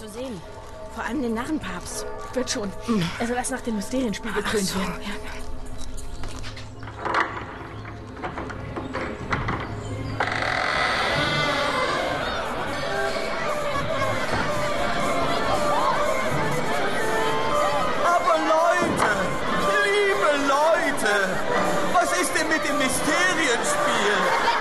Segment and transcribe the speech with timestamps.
[0.00, 0.40] zu sehen.
[0.94, 2.06] Vor allem den Narrenpapst.
[2.32, 2.72] Wird schon.
[3.18, 4.94] Er soll erst nach dem Mysterienspiel gekrönt so, werden.
[5.02, 5.14] ja.
[18.04, 19.10] Aber Leute,
[19.84, 21.12] liebe Leute,
[21.92, 24.59] was ist denn mit dem Mysterienspiel?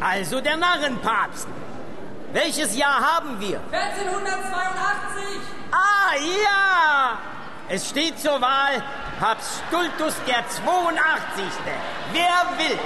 [0.00, 1.46] Also der Narrenpapst.
[2.32, 3.60] Welches Jahr haben wir?
[3.70, 5.40] 1482!
[5.72, 7.18] Ah, ja!
[7.68, 8.82] Es steht zur Wahl
[9.20, 11.44] Papst Stultus der 82.
[12.12, 12.78] Wer will?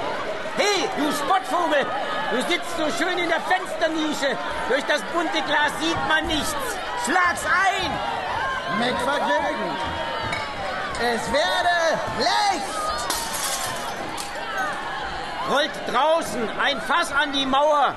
[0.57, 1.87] Hey, du Spottvogel!
[2.33, 4.37] Du sitzt so schön in der Fensternische.
[4.69, 6.57] Durch das bunte Glas sieht man nichts.
[7.05, 7.91] Schlag's ein!
[8.79, 9.77] Mit Vergnügen.
[11.01, 12.84] Es werde Licht.
[15.55, 17.95] Rollt draußen ein Fass an die Mauer.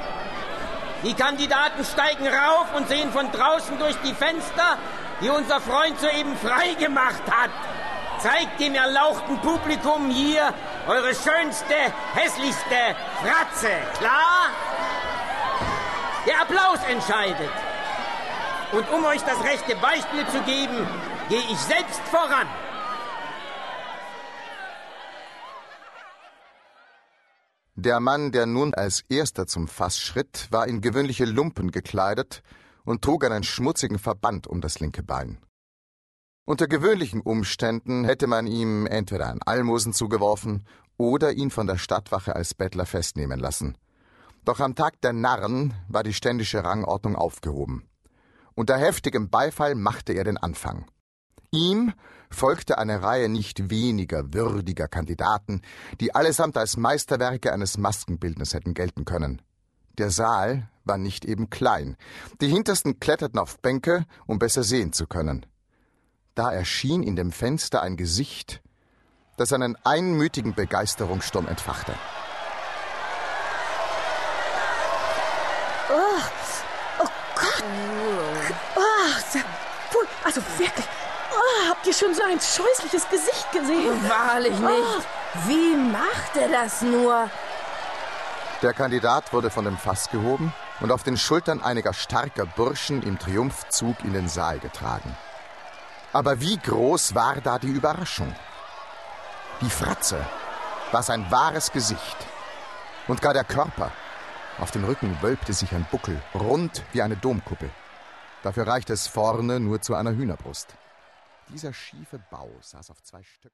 [1.03, 4.77] Die Kandidaten steigen rauf und sehen von draußen durch die Fenster,
[5.21, 7.49] die unser Freund soeben freigemacht hat.
[8.19, 10.53] Zeigt dem erlauchten Publikum hier
[10.87, 11.75] eure schönste,
[12.13, 13.71] hässlichste Fratze.
[13.97, 14.51] Klar?
[16.27, 17.51] Der Applaus entscheidet.
[18.71, 20.87] Und um euch das rechte Beispiel zu geben,
[21.29, 22.47] gehe ich selbst voran.
[27.79, 32.41] Der Mann, der nun als erster zum Fass schritt, war in gewöhnliche Lumpen gekleidet
[32.85, 35.37] und trug einen schmutzigen Verband um das linke Bein.
[36.43, 40.65] Unter gewöhnlichen Umständen hätte man ihm entweder ein Almosen zugeworfen
[40.97, 43.77] oder ihn von der Stadtwache als Bettler festnehmen lassen.
[44.43, 47.87] Doch am Tag der Narren war die ständische Rangordnung aufgehoben.
[48.55, 50.87] Unter heftigem Beifall machte er den Anfang.
[51.51, 51.93] Ihm
[52.29, 55.61] folgte eine Reihe nicht weniger würdiger Kandidaten,
[56.01, 59.41] die allesamt als Meisterwerke eines Maskenbildners hätten gelten können.
[59.97, 61.95] Der Saal war nicht eben klein.
[62.41, 65.45] Die hintersten kletterten auf Bänke, um besser sehen zu können.
[66.35, 68.61] Da erschien in dem Fenster ein Gesicht,
[69.37, 71.93] das einen einmütigen Begeisterungssturm entfachte.
[75.89, 76.21] Oh,
[76.99, 77.63] oh Gott.
[78.75, 80.85] Oh, also wirklich.
[81.31, 84.09] Oh, habt ihr schon so ein scheußliches Gesicht gesehen?
[84.09, 85.07] Wahrlich nicht.
[85.45, 87.29] Wie macht er das nur?
[88.61, 93.19] Der Kandidat wurde von dem Fass gehoben und auf den Schultern einiger starker Burschen im
[93.19, 95.15] Triumphzug in den Saal getragen.
[96.13, 98.33] Aber wie groß war da die Überraschung?
[99.61, 100.25] Die Fratze
[100.91, 102.17] war sein wahres Gesicht.
[103.07, 103.91] Und gar der Körper.
[104.59, 107.69] Auf dem Rücken wölbte sich ein Buckel, rund wie eine Domkuppel.
[108.43, 110.73] Dafür reichte es vorne nur zu einer Hühnerbrust.
[111.49, 113.37] Dieser schiefe Bau saß auf zwei Stöcken.